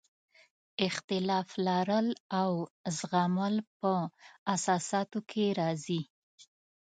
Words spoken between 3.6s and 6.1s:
په اساساتو کې راځي.